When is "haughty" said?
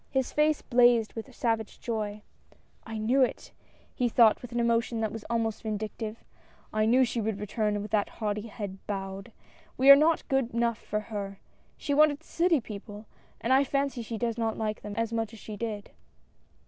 8.17-8.47